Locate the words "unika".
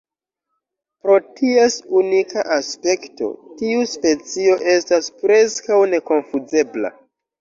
1.99-2.45